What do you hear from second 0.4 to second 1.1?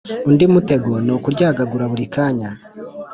mutego